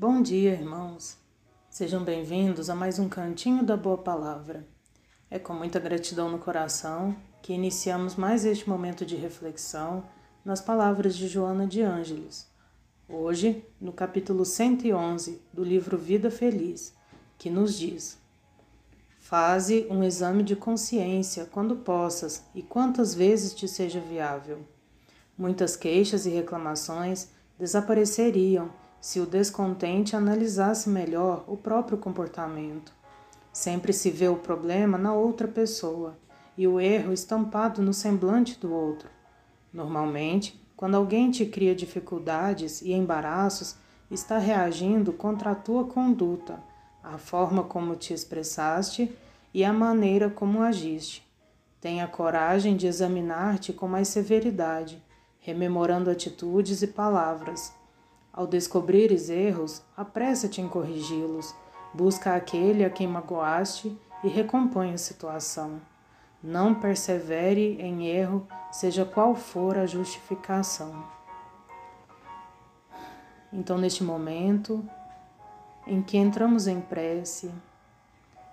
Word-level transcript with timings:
Bom 0.00 0.22
dia, 0.22 0.52
irmãos. 0.52 1.18
Sejam 1.68 2.02
bem-vindos 2.02 2.70
a 2.70 2.74
mais 2.74 2.98
um 2.98 3.06
Cantinho 3.06 3.62
da 3.62 3.76
Boa 3.76 3.98
Palavra. 3.98 4.66
É 5.30 5.38
com 5.38 5.52
muita 5.52 5.78
gratidão 5.78 6.30
no 6.30 6.38
coração 6.38 7.14
que 7.42 7.52
iniciamos 7.52 8.16
mais 8.16 8.46
este 8.46 8.66
momento 8.66 9.04
de 9.04 9.14
reflexão 9.14 10.02
nas 10.42 10.58
palavras 10.58 11.14
de 11.14 11.28
Joana 11.28 11.66
de 11.66 11.82
Ângeles. 11.82 12.48
Hoje, 13.06 13.62
no 13.78 13.92
capítulo 13.92 14.46
111 14.46 15.42
do 15.52 15.62
livro 15.62 15.98
Vida 15.98 16.30
Feliz, 16.30 16.94
que 17.36 17.50
nos 17.50 17.78
diz: 17.78 18.16
Faze 19.18 19.86
um 19.90 20.02
exame 20.02 20.42
de 20.42 20.56
consciência 20.56 21.44
quando 21.44 21.76
possas 21.76 22.42
e 22.54 22.62
quantas 22.62 23.14
vezes 23.14 23.52
te 23.52 23.68
seja 23.68 24.00
viável. 24.00 24.60
Muitas 25.36 25.76
queixas 25.76 26.24
e 26.24 26.30
reclamações 26.30 27.28
desapareceriam 27.58 28.72
se 29.00 29.18
o 29.18 29.26
descontente 29.26 30.14
analisasse 30.14 30.88
melhor 30.88 31.44
o 31.48 31.56
próprio 31.56 31.96
comportamento. 31.96 32.92
Sempre 33.52 33.92
se 33.92 34.10
vê 34.10 34.28
o 34.28 34.36
problema 34.36 34.98
na 34.98 35.14
outra 35.14 35.48
pessoa 35.48 36.18
e 36.56 36.68
o 36.68 36.78
erro 36.78 37.12
estampado 37.12 37.80
no 37.80 37.94
semblante 37.94 38.58
do 38.58 38.72
outro. 38.72 39.08
Normalmente, 39.72 40.60
quando 40.76 40.96
alguém 40.96 41.30
te 41.30 41.46
cria 41.46 41.74
dificuldades 41.74 42.82
e 42.82 42.92
embaraços, 42.92 43.76
está 44.10 44.38
reagindo 44.38 45.12
contra 45.12 45.52
a 45.52 45.54
tua 45.54 45.84
conduta, 45.84 46.62
a 47.02 47.16
forma 47.16 47.62
como 47.62 47.96
te 47.96 48.12
expressaste 48.12 49.16
e 49.54 49.64
a 49.64 49.72
maneira 49.72 50.28
como 50.28 50.62
agiste. 50.62 51.26
Tenha 51.80 52.06
coragem 52.06 52.76
de 52.76 52.86
examinar-te 52.86 53.72
com 53.72 53.88
mais 53.88 54.08
severidade, 54.08 55.02
rememorando 55.38 56.10
atitudes 56.10 56.82
e 56.82 56.86
palavras 56.86 57.72
ao 58.32 58.46
descobrires 58.46 59.28
erros, 59.28 59.82
apressa-te 59.96 60.60
em 60.60 60.68
corrigi-los, 60.68 61.54
busca 61.92 62.34
aquele 62.34 62.84
a 62.84 62.90
quem 62.90 63.08
magoaste 63.08 63.98
e 64.22 64.28
recompõe 64.28 64.92
a 64.92 64.98
situação. 64.98 65.80
Não 66.42 66.74
persevere 66.74 67.76
em 67.80 68.06
erro, 68.06 68.46
seja 68.70 69.04
qual 69.04 69.34
for 69.34 69.76
a 69.76 69.84
justificação. 69.84 71.04
Então, 73.52 73.76
neste 73.76 74.04
momento 74.04 74.84
em 75.86 76.00
que 76.00 76.16
entramos 76.16 76.66
em 76.66 76.80
prece, 76.80 77.50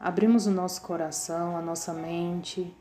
abrimos 0.00 0.46
o 0.46 0.50
nosso 0.50 0.82
coração, 0.82 1.56
a 1.56 1.62
nossa 1.62 1.94
mente, 1.94 2.76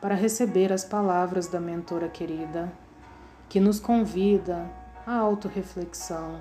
para 0.00 0.14
receber 0.14 0.72
as 0.72 0.84
palavras 0.84 1.48
da 1.48 1.60
mentora 1.60 2.08
querida, 2.08 2.72
que 3.48 3.58
nos 3.58 3.80
convida 3.80 4.70
a 5.06 5.16
autorreflexão 5.16 6.40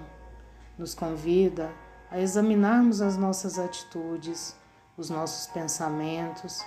nos 0.78 0.94
convida 0.94 1.72
a 2.09 2.20
examinarmos 2.20 3.02
as 3.02 3.18
nossas 3.18 3.58
atitudes, 3.58 4.56
os 4.98 5.09
nossos 5.09 5.48
pensamentos, 5.48 6.64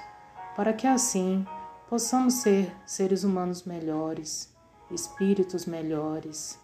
para 0.56 0.73
que 0.73 0.86
assim 0.86 1.47
possamos 1.89 2.34
ser 2.34 2.75
seres 2.86 3.25
humanos 3.25 3.62
melhores, 3.62 4.53
espíritos 4.91 5.67
melhores. 5.67 6.59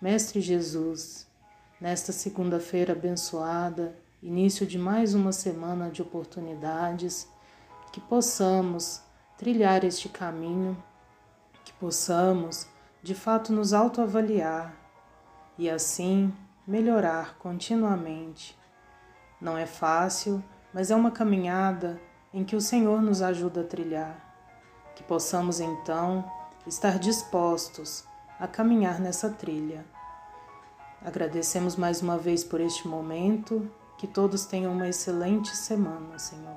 Mestre 0.00 0.40
Jesus, 0.40 1.26
nesta 1.80 2.12
segunda-feira 2.12 2.92
abençoada, 2.92 3.96
início 4.22 4.66
de 4.66 4.78
mais 4.78 5.14
uma 5.14 5.32
semana 5.32 5.90
de 5.90 6.02
oportunidades, 6.02 7.28
que 7.92 8.00
possamos 8.00 9.00
trilhar 9.36 9.84
este 9.84 10.08
caminho, 10.08 10.76
que 11.64 11.72
possamos 11.74 12.66
de 13.02 13.14
fato 13.14 13.52
nos 13.52 13.72
autoavaliar 13.72 14.74
e 15.58 15.68
assim 15.68 16.32
melhorar 16.66 17.36
continuamente. 17.36 18.56
Não 19.40 19.58
é 19.58 19.66
fácil, 19.66 20.42
mas 20.72 20.90
é 20.90 20.94
uma 20.94 21.10
caminhada 21.10 22.00
em 22.32 22.44
que 22.44 22.54
o 22.54 22.60
Senhor 22.60 23.02
nos 23.02 23.20
ajuda 23.20 23.62
a 23.62 23.66
trilhar. 23.66 24.16
Que 24.94 25.02
possamos 25.02 25.58
então 25.58 26.24
estar 26.66 26.98
dispostos 26.98 28.04
a 28.38 28.46
caminhar 28.46 29.00
nessa 29.00 29.28
trilha. 29.30 29.84
Agradecemos 31.04 31.74
mais 31.74 32.00
uma 32.00 32.16
vez 32.16 32.44
por 32.44 32.60
este 32.60 32.86
momento. 32.86 33.68
Que 33.98 34.06
todos 34.06 34.46
tenham 34.46 34.72
uma 34.72 34.88
excelente 34.88 35.56
semana, 35.56 36.18
Senhor. 36.18 36.56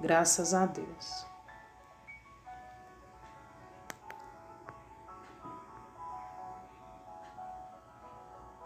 Graças 0.00 0.52
a 0.52 0.66
Deus. 0.66 1.33